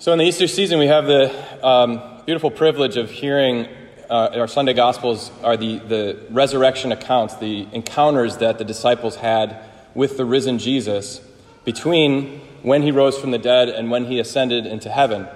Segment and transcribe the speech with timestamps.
[0.00, 1.30] So, in the Easter season, we have the
[1.62, 3.68] um, beautiful privilege of hearing
[4.08, 9.62] uh, our Sunday Gospels are the, the resurrection accounts, the encounters that the disciples had
[9.94, 11.20] with the risen Jesus
[11.66, 15.28] between when he rose from the dead and when he ascended into heaven.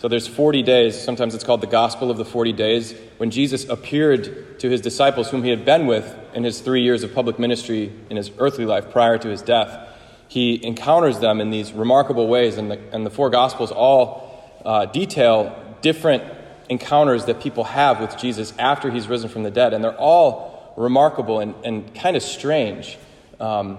[0.00, 3.68] So, there's 40 days, sometimes it's called the Gospel of the 40 days, when Jesus
[3.68, 7.38] appeared to his disciples, whom he had been with in his three years of public
[7.38, 9.91] ministry in his earthly life prior to his death
[10.32, 14.86] he encounters them in these remarkable ways, and the, and the four Gospels all uh,
[14.86, 16.24] detail different
[16.70, 20.72] encounters that people have with Jesus after he's risen from the dead, and they're all
[20.78, 22.96] remarkable and, and kind of strange.
[23.40, 23.76] Um,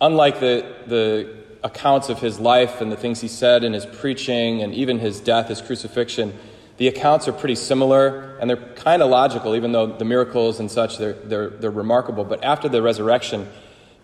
[0.00, 4.62] unlike the, the accounts of his life and the things he said and his preaching
[4.62, 6.36] and even his death, his crucifixion,
[6.78, 10.68] the accounts are pretty similar and they're kind of logical, even though the miracles and
[10.68, 12.24] such, they're, they're, they're remarkable.
[12.24, 13.48] But after the resurrection,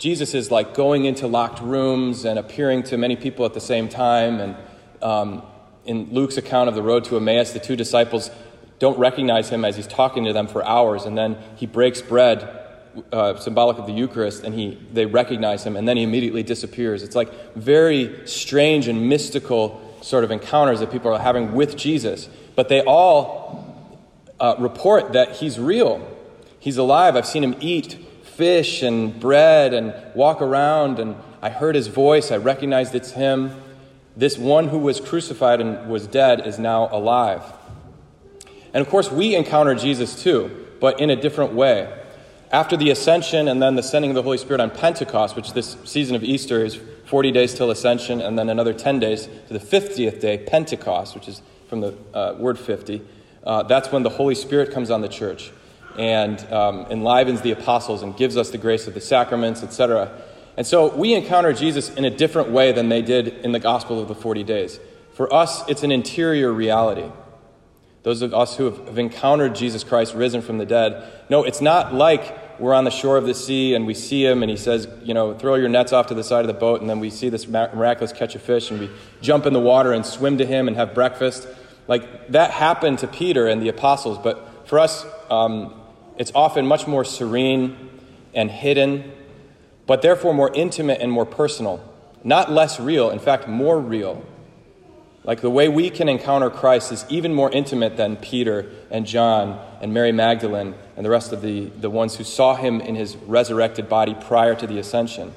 [0.02, 3.88] Jesus is like going into locked rooms and appearing to many people at the same
[3.88, 4.40] time.
[4.40, 4.56] And
[5.00, 5.44] um,
[5.84, 8.28] in Luke's account of the road to Emmaus, the two disciples
[8.80, 11.04] don't recognize him as he's talking to them for hours.
[11.04, 12.42] And then he breaks bread,
[13.12, 17.04] uh, symbolic of the Eucharist, and he, they recognize him, and then he immediately disappears.
[17.04, 22.28] It's like very strange and mystical sort of encounters that people are having with Jesus.
[22.56, 23.94] But they all
[24.40, 26.04] uh, report that he's real,
[26.58, 27.14] he's alive.
[27.14, 28.04] I've seen him eat
[28.36, 32.30] fish and bread and walk around, and I heard his voice.
[32.30, 33.52] I recognized it's him.
[34.16, 37.42] This one who was crucified and was dead is now alive.
[38.74, 41.92] And of course, we encounter Jesus too, but in a different way.
[42.50, 45.76] After the ascension and then the sending of the Holy Spirit on Pentecost, which this
[45.84, 49.58] season of Easter is 40 days till ascension, and then another 10 days to the
[49.58, 53.02] 50th day, Pentecost, which is from the uh, word 50,
[53.44, 55.50] uh, that's when the Holy Spirit comes on the church
[55.98, 60.10] and um, enlivens the apostles and gives us the grace of the sacraments, etc.
[60.56, 64.00] And so we encounter Jesus in a different way than they did in the Gospel
[64.00, 64.78] of the 40 days.
[65.14, 67.10] For us, it's an interior reality.
[68.02, 71.94] Those of us who have, encountered Jesus Christ risen from the dead, no, it's not
[71.94, 74.88] like we're on the shore of the sea and we see him and he says,
[75.04, 77.10] you know, throw your nets off to the side of the boat, and then we
[77.10, 78.90] see this miraculous catch of fish and we
[79.20, 81.46] jump in the water and swim to him and have breakfast.
[81.86, 85.81] Like that happened to Peter and the apostles, but for us, um,
[86.16, 87.90] it's often much more serene
[88.34, 89.12] and hidden,
[89.86, 91.82] but therefore more intimate and more personal.
[92.24, 94.24] Not less real, in fact, more real.
[95.24, 99.60] Like the way we can encounter Christ is even more intimate than Peter and John
[99.80, 103.16] and Mary Magdalene and the rest of the, the ones who saw him in his
[103.16, 105.32] resurrected body prior to the ascension.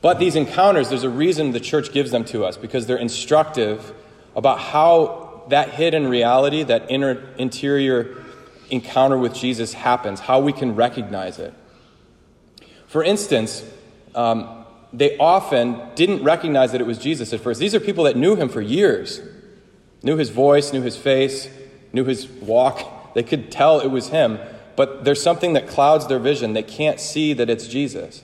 [0.00, 3.92] But these encounters, there's a reason the church gives them to us because they're instructive
[4.34, 8.24] about how that hidden reality, that inner interior
[8.70, 11.54] encounter with Jesus happens, how we can recognize it.
[12.86, 13.64] For instance,
[14.14, 17.60] um, they often didn't recognize that it was Jesus at first.
[17.60, 19.20] These are people that knew him for years,
[20.02, 21.48] knew his voice, knew his face,
[21.92, 23.14] knew his walk.
[23.14, 24.38] They could tell it was him,
[24.76, 26.52] but there's something that clouds their vision.
[26.52, 28.22] They can't see that it's Jesus.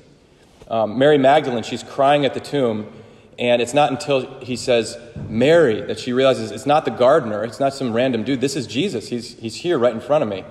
[0.69, 2.91] Um, Mary Magdalene, she's crying at the tomb,
[3.38, 4.98] and it's not until he says,
[5.28, 8.41] Mary, that she realizes it's not the gardener, it's not some random dude.
[8.41, 9.09] This is Jesus.
[9.09, 10.44] He's, he's here right in front of me.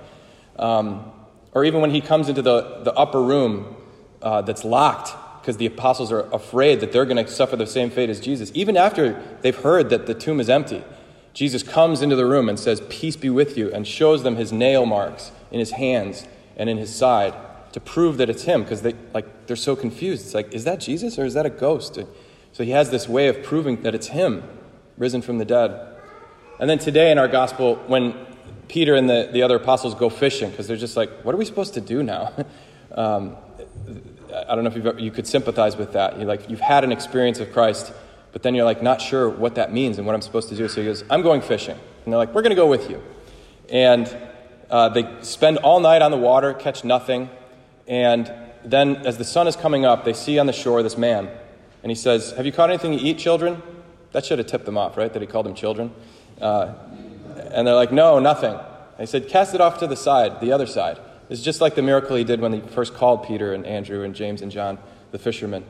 [0.58, 1.12] Um,
[1.53, 3.75] or even when he comes into the, the upper room
[4.22, 7.90] uh, that's locked because the apostles are afraid that they're going to suffer the same
[7.90, 8.52] fate as Jesus.
[8.53, 10.84] Even after they've heard that the tomb is empty,
[11.34, 14.52] Jesus comes into the room and says, Peace be with you, and shows them his
[14.52, 16.28] nail marks in his hands
[16.58, 17.34] and in his side
[17.72, 20.25] to prove that it's him because they, like, they're so confused.
[20.25, 21.98] It's like, is that Jesus or is that a ghost?
[22.53, 24.44] So he has this way of proving that it's him,
[24.97, 25.88] risen from the dead.
[26.59, 28.13] And then today in our gospel, when
[28.67, 31.45] Peter and the, the other apostles go fishing, because they're just like, what are we
[31.45, 32.34] supposed to do now?
[32.95, 33.38] um,
[34.47, 36.17] I don't know if ever, you could sympathize with that.
[36.17, 37.91] You're like, you've had an experience of Christ,
[38.31, 40.68] but then you're like, not sure what that means and what I'm supposed to do.
[40.68, 41.78] So he goes, I'm going fishing.
[42.06, 43.01] And they're like, we're going to go with you.
[43.69, 44.16] And
[44.69, 47.29] uh, they spend all night on the water, catch nothing.
[47.88, 48.31] And
[48.63, 51.29] then, as the sun is coming up, they see on the shore this man
[51.84, 53.62] and he says, Have you caught anything to eat, children?
[54.12, 55.12] That should have tipped them off, right?
[55.12, 55.94] That he called them children.
[56.39, 56.74] Uh,
[57.51, 58.54] and they're like, No, nothing.
[58.54, 61.00] And he said, Cast it off to the side, the other side.
[61.30, 64.13] It's just like the miracle he did when he first called Peter and Andrew and
[64.13, 64.78] James and John,
[65.12, 65.63] the fishermen.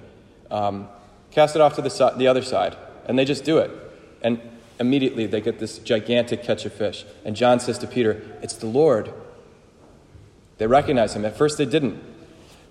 [0.49, 0.89] Um,
[1.29, 2.75] cast it off to the, si- the other side.
[3.05, 3.69] And they just do it.
[4.23, 4.41] And
[4.79, 7.05] immediately they get this gigantic catch of fish.
[7.23, 9.13] And John says to Peter, It's the Lord.
[10.57, 11.25] They recognize him.
[11.25, 12.03] At first they didn't.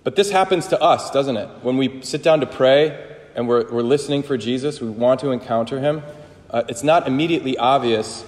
[0.03, 1.49] But this happens to us, doesn't it?
[1.63, 5.31] When we sit down to pray and we're, we're listening for Jesus, we want to
[5.31, 6.03] encounter him,
[6.51, 8.25] uh, it's not immediately obvious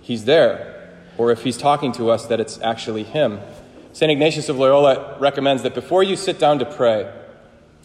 [0.00, 3.40] he's there, or if he's talking to us, that it's actually him.
[3.92, 4.10] St.
[4.10, 7.12] Ignatius of Loyola recommends that before you sit down to pray,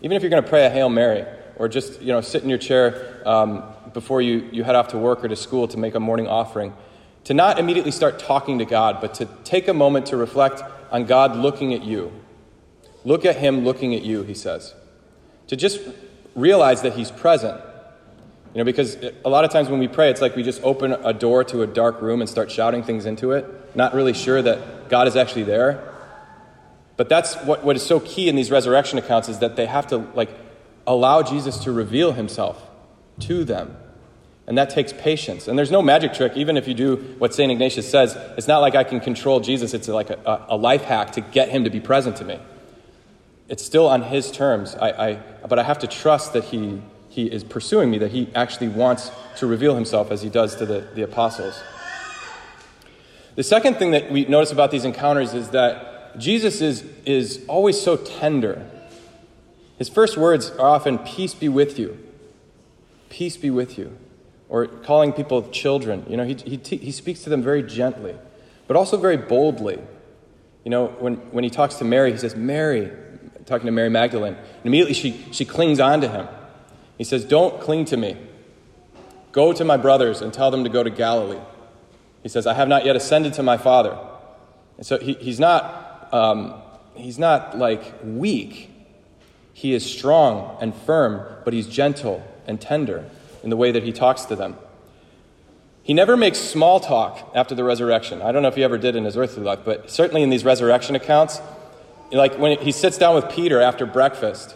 [0.01, 1.25] even if you're going to pray a Hail Mary,
[1.57, 4.97] or just you know sit in your chair um, before you, you head off to
[4.97, 6.73] work or to school to make a morning offering,
[7.23, 11.05] to not immediately start talking to God, but to take a moment to reflect on
[11.05, 12.11] God looking at you.
[13.03, 14.73] Look at Him looking at you, he says.
[15.47, 15.79] To just
[16.37, 17.59] realize that He's present.
[18.53, 20.93] You know, because a lot of times when we pray, it's like we just open
[20.93, 23.45] a door to a dark room and start shouting things into it,
[23.75, 25.93] not really sure that God is actually there.
[26.95, 29.87] But that's what, what is so key in these resurrection accounts is that they have
[29.87, 30.29] to like
[30.87, 32.67] allow Jesus to reveal himself
[33.19, 33.77] to them.
[34.47, 35.47] And that takes patience.
[35.47, 37.51] And there's no magic trick, even if you do what St.
[37.51, 38.17] Ignatius says.
[38.37, 41.49] It's not like I can control Jesus, it's like a, a life hack to get
[41.49, 42.39] him to be present to me.
[43.49, 44.75] It's still on his terms.
[44.75, 45.13] I, I,
[45.47, 49.11] but I have to trust that he, he is pursuing me, that he actually wants
[49.37, 51.61] to reveal himself as he does to the, the apostles.
[53.35, 57.79] The second thing that we notice about these encounters is that Jesus is, is always
[57.79, 58.67] so tender.
[59.77, 61.97] His first words are often, Peace be with you.
[63.09, 63.95] Peace be with you.
[64.49, 66.05] Or calling people children.
[66.09, 68.15] You know, he, he, he speaks to them very gently,
[68.65, 69.79] but also very boldly.
[70.63, 72.91] You know, when, when he talks to Mary, he says, Mary,
[73.47, 74.35] talking to Mary Magdalene.
[74.35, 76.27] And immediately she, she clings on to him.
[76.97, 78.17] He says, Don't cling to me.
[79.31, 81.39] Go to my brothers and tell them to go to Galilee.
[82.23, 83.97] He says, I have not yet ascended to my Father.
[84.77, 86.55] And so he, he's, not, um,
[86.95, 88.69] he's not like weak.
[89.53, 93.09] He is strong and firm, but he's gentle and tender
[93.43, 94.57] in the way that he talks to them.
[95.83, 98.21] He never makes small talk after the resurrection.
[98.21, 100.43] I don't know if he ever did in his earthly life, but certainly in these
[100.43, 101.39] resurrection accounts,
[102.11, 104.55] like when he sits down with Peter after breakfast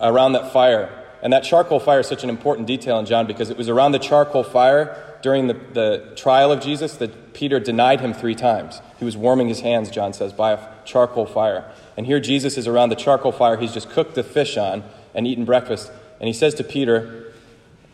[0.00, 0.90] around that fire,
[1.22, 3.92] and that charcoal fire is such an important detail in John because it was around
[3.92, 8.80] the charcoal fire during the, the trial of Jesus that Peter denied him three times.
[8.98, 11.70] He was warming his hands, John says, by a charcoal fire.
[11.96, 14.82] And here Jesus is around the charcoal fire he's just cooked the fish on
[15.14, 15.92] and eaten breakfast.
[16.18, 17.32] And he says to Peter,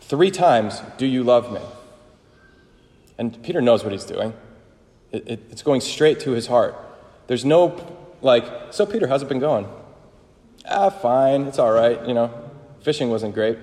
[0.01, 1.59] Three times, do you love me?
[3.17, 4.33] And Peter knows what he's doing.
[5.11, 6.75] It, it, it's going straight to his heart.
[7.27, 7.69] There's no,
[8.21, 9.67] like, so Peter, how's it been going?
[10.69, 12.31] Ah, fine, it's all right, you know.
[12.81, 13.57] Fishing wasn't great.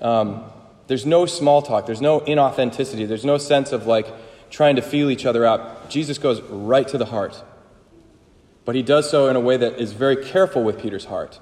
[0.00, 0.44] Um,
[0.86, 4.06] there's no small talk, there's no inauthenticity, there's no sense of like
[4.50, 5.90] trying to feel each other out.
[5.90, 7.42] Jesus goes right to the heart.
[8.64, 11.40] But he does so in a way that is very careful with Peter's heart.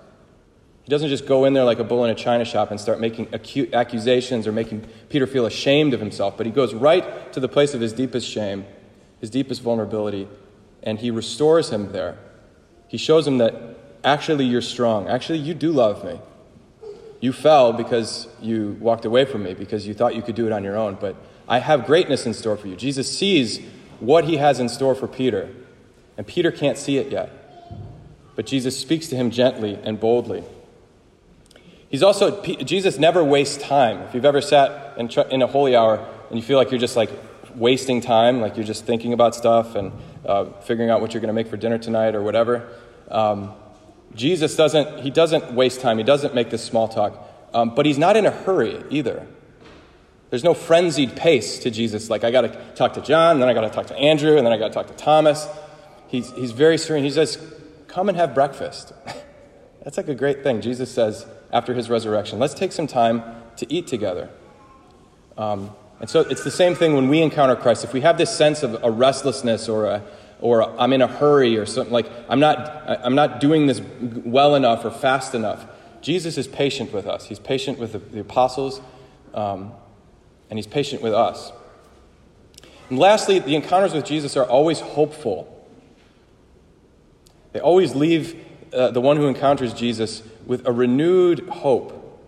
[0.82, 3.00] He doesn't just go in there like a bull in a china shop and start
[3.00, 7.40] making acute accusations or making Peter feel ashamed of himself, but he goes right to
[7.40, 8.66] the place of his deepest shame,
[9.20, 10.28] his deepest vulnerability,
[10.82, 12.18] and he restores him there.
[12.94, 13.56] He shows him that
[14.04, 15.08] actually you're strong.
[15.08, 16.20] Actually, you do love me.
[17.18, 20.52] You fell because you walked away from me, because you thought you could do it
[20.52, 21.16] on your own, but
[21.48, 22.76] I have greatness in store for you.
[22.76, 23.58] Jesus sees
[23.98, 25.52] what he has in store for Peter,
[26.16, 27.32] and Peter can't see it yet.
[28.36, 30.44] But Jesus speaks to him gently and boldly.
[31.88, 34.02] He's also, Jesus never wastes time.
[34.02, 35.96] If you've ever sat in, a holy hour
[36.30, 37.10] and you feel like you're just like
[37.56, 39.90] wasting time, like you're just thinking about stuff and
[40.24, 42.68] uh, figuring out what you're going to make for dinner tonight or whatever,
[43.08, 43.54] um,
[44.14, 45.98] Jesus doesn't, he doesn't waste time.
[45.98, 47.30] He doesn't make this small talk.
[47.52, 49.26] Um, but he's not in a hurry either.
[50.30, 52.10] There's no frenzied pace to Jesus.
[52.10, 54.44] Like, I got to talk to John, then I got to talk to Andrew, and
[54.44, 55.46] then I got to talk to Thomas.
[56.08, 57.04] He's, he's very serene.
[57.04, 57.38] He says,
[57.86, 58.92] Come and have breakfast.
[59.84, 60.60] That's like a great thing.
[60.60, 62.38] Jesus says, after his resurrection.
[62.38, 63.22] Let's take some time
[63.56, 64.28] to eat together.
[65.38, 65.70] Um,
[66.00, 67.84] and so it's the same thing when we encounter Christ.
[67.84, 70.02] If we have this sense of a restlessness or a,
[70.44, 73.80] or i am in a hurry or something like I'm not, I'm not doing this
[74.26, 75.64] well enough or fast enough,
[76.02, 77.24] Jesus is patient with us.
[77.24, 78.82] He's patient with the, the apostles,
[79.32, 79.72] um,
[80.50, 81.50] and he's patient with us.
[82.90, 85.66] And lastly, the encounters with Jesus are always hopeful.
[87.54, 92.20] They always leave uh, the one who encounters Jesus with a renewed hope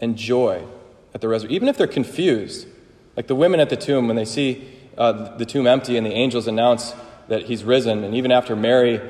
[0.00, 0.64] and joy
[1.12, 2.66] at the resurrection, even if they're confused.
[3.14, 6.12] Like the women at the tomb, when they see uh, the tomb empty and the
[6.12, 6.94] angels announce
[7.28, 9.00] that he's risen, and even after Mary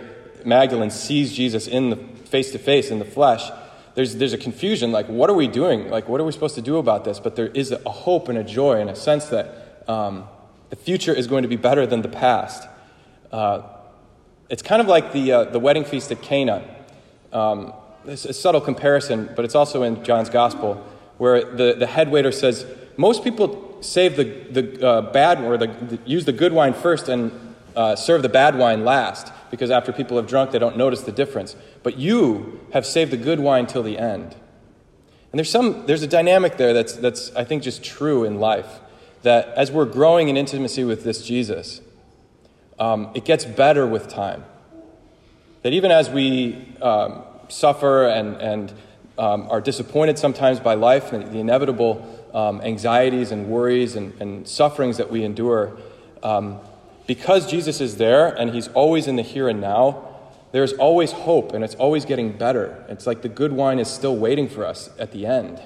[0.45, 3.51] Magdalene sees Jesus in the face to face in the flesh,
[3.95, 5.89] there's, there's a confusion like, what are we doing?
[5.91, 7.19] Like, what are we supposed to do about this?
[7.19, 10.29] But there is a hope and a joy and a sense that um,
[10.69, 12.69] the future is going to be better than the past.
[13.33, 13.63] Uh,
[14.49, 16.63] it's kind of like the, uh, the wedding feast at Cana.
[17.33, 17.73] Um,
[18.05, 20.75] it's a subtle comparison, but it's also in John's Gospel,
[21.19, 25.69] where the, the head waiter says, Most people save the, the uh, bad or the,
[25.69, 27.33] the, use the good wine first and
[27.77, 31.13] uh, serve the bad wine last, because after people have drunk, they don't notice the
[31.13, 31.55] difference.
[31.83, 34.35] But you have saved the good wine till the end.
[35.31, 38.81] And there's, some, there's a dynamic there that's, that's, I think, just true in life.
[39.23, 41.81] That as we're growing in intimacy with this Jesus,
[42.79, 44.45] um, it gets better with time.
[45.63, 48.73] That even as we um, suffer and, and
[49.19, 54.47] um, are disappointed sometimes by life and the inevitable um, anxieties and worries and, and,
[54.47, 55.77] sufferings that we endure,
[56.23, 56.61] um,
[57.07, 60.17] because Jesus is there and he's always in the here and now,
[60.53, 62.85] there's always hope and it's always getting better.
[62.89, 65.63] It's like the good wine is still waiting for us at the end.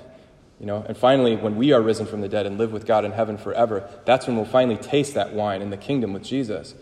[0.59, 3.07] You know, and finally, when we are risen from the dead and live with God
[3.07, 6.75] in heaven forever, that's when we'll finally taste that wine in the kingdom with Jesus.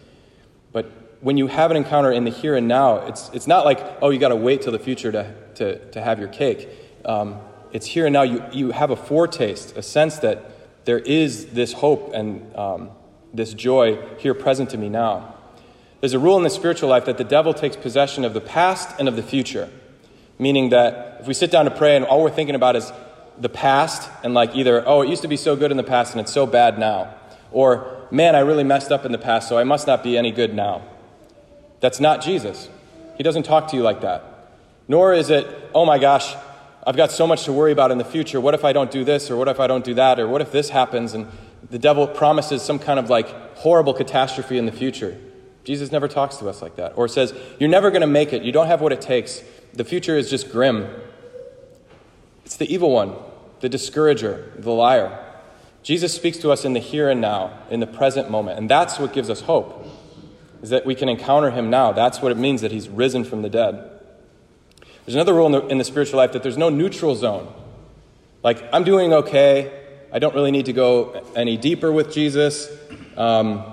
[0.73, 3.79] But when you have an encounter in the here and now, it's, it's not like,
[4.03, 6.69] oh, you got to wait till the future to, to, to have your cake.
[7.05, 7.39] Um,
[7.71, 8.23] it's here and now.
[8.23, 12.91] You, you have a foretaste, a sense that there is this hope and um,
[13.33, 15.35] this joy here present to me now.
[16.01, 18.99] There's a rule in the spiritual life that the devil takes possession of the past
[18.99, 19.69] and of the future,
[20.39, 22.93] meaning that if we sit down to pray and all we're thinking about is
[23.39, 26.13] the past and like either, oh, it used to be so good in the past
[26.13, 27.15] and it's so bad now,
[27.51, 30.31] or man, I really messed up in the past, so I must not be any
[30.31, 30.83] good now.
[31.81, 32.69] That's not Jesus.
[33.17, 34.25] He doesn't talk to you like that.
[34.87, 36.35] Nor is it, oh my gosh,
[36.87, 38.41] I've got so much to worry about in the future.
[38.41, 40.41] What if I don't do this, or what if I don't do that, or what
[40.41, 41.13] if this happens?
[41.13, 41.27] And
[41.71, 45.19] the devil promises some kind of like horrible catastrophe in the future.
[45.65, 46.97] Jesus never talks to us like that.
[46.97, 48.43] Or says, You're never going to make it.
[48.43, 49.43] You don't have what it takes.
[49.75, 50.89] The future is just grim.
[52.45, 53.15] It's the evil one
[53.61, 55.25] the discourager, the liar.
[55.83, 58.59] Jesus speaks to us in the here and now, in the present moment.
[58.59, 59.87] And that's what gives us hope,
[60.63, 61.93] is that we can encounter him now.
[61.93, 63.91] That's what it means that he's risen from the dead.
[65.05, 67.53] There's another rule in the, in the spiritual life that there's no neutral zone.
[68.43, 69.87] Like, I'm doing okay.
[70.13, 72.69] I don't really need to go any deeper with Jesus.
[73.17, 73.65] Um,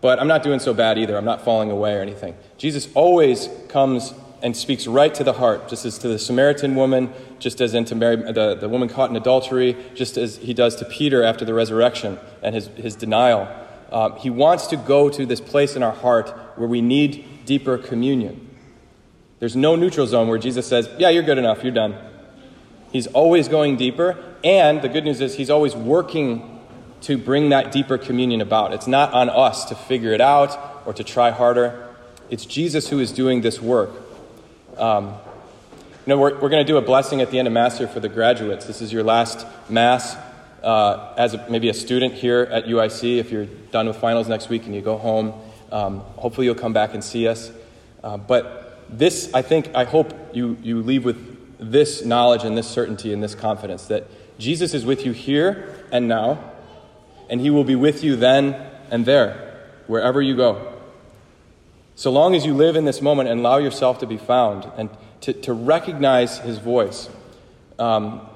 [0.00, 1.16] but I'm not doing so bad either.
[1.16, 2.36] I'm not falling away or anything.
[2.58, 7.12] Jesus always comes and speaks right to the heart, just as to the Samaritan woman,
[7.38, 10.84] just as into Mary, the, the woman caught in adultery, just as he does to
[10.84, 13.48] Peter after the resurrection and his, his denial.
[13.92, 17.76] Um, he wants to go to this place in our heart where we need deeper
[17.76, 18.48] communion.
[19.40, 21.96] There's no neutral zone where Jesus says, Yeah, you're good enough, you're done.
[22.92, 26.60] He's always going deeper, and the good news is he's always working
[27.02, 28.72] to bring that deeper communion about.
[28.72, 31.88] It's not on us to figure it out or to try harder.
[32.28, 33.90] It's Jesus who is doing this work.
[34.76, 35.14] Um,
[36.06, 37.88] you know, we're, we're going to do a blessing at the end of Mass here
[37.88, 38.66] for the graduates.
[38.66, 40.16] This is your last Mass
[40.62, 43.18] uh, as a, maybe a student here at UIC.
[43.18, 45.34] If you're done with finals next week and you go home,
[45.70, 47.50] um, hopefully you'll come back and see us.
[48.02, 52.66] Uh, but this, I think, I hope you, you leave with this knowledge and this
[52.66, 54.06] certainty and this confidence that
[54.38, 56.52] Jesus is with you here and now,
[57.28, 58.54] and he will be with you then
[58.90, 60.72] and there, wherever you go.
[61.94, 64.88] So long as you live in this moment and allow yourself to be found and
[65.20, 67.10] to, to recognize his voice.
[67.78, 68.26] Um,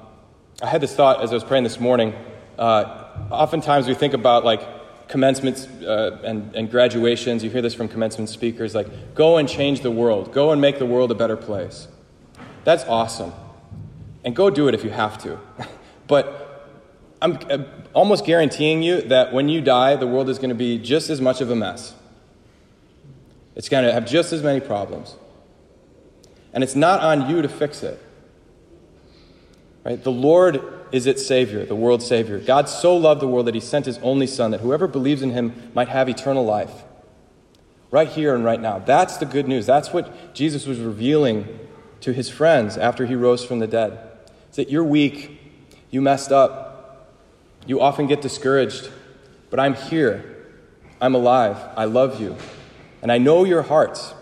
[0.61, 2.13] I had this thought as I was praying this morning.
[2.59, 7.43] Uh, oftentimes we think about like commencements uh, and, and graduations.
[7.43, 10.77] You hear this from commencement speakers like, go and change the world, go and make
[10.77, 11.87] the world a better place.
[12.65, 13.31] That's awesome.
[14.25, 15.39] And go do it if you have to.
[16.07, 16.45] but
[17.21, 17.39] I'm,
[17.93, 21.21] almost guaranteeing you that when you die, the world is going to be just as
[21.21, 21.95] much of a mess.
[23.55, 25.15] It's going to have just as many problems.
[26.53, 28.01] And it's not on you to fix it.
[29.85, 30.03] Right?
[30.03, 32.39] The Lord is its Savior, the world's Savior.
[32.39, 35.31] God so loved the world that He sent His only Son, that whoever believes in
[35.31, 36.83] Him might have eternal life.
[37.91, 38.79] Right here and right now.
[38.79, 39.65] That's the good news.
[39.65, 41.59] That's what Jesus was revealing
[42.05, 43.99] to His friends after He rose from the dead.
[44.47, 45.41] It's that you're weak,
[45.89, 47.09] you messed up,
[47.65, 48.91] you often get discouraged,
[49.49, 50.23] but I'm here.
[51.01, 51.57] I'm alive.
[51.75, 52.37] I love you.
[53.01, 54.13] And I know your hearts.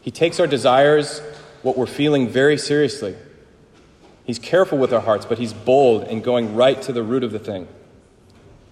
[0.00, 1.20] He takes our desires,
[1.60, 3.14] what we're feeling, very seriously.
[4.24, 7.32] He's careful with our hearts, but he's bold in going right to the root of
[7.32, 7.68] the thing.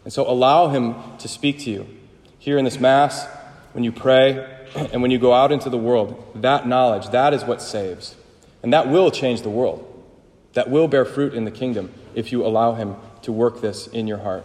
[0.05, 1.87] And so allow him to speak to you
[2.39, 3.27] here in this Mass,
[3.73, 6.25] when you pray, and when you go out into the world.
[6.37, 8.17] That knowledge, that is what saves.
[8.67, 9.87] And that will change the world.
[10.55, 14.09] That will bear fruit in the kingdom if you allow him to work this in
[14.09, 14.45] your heart.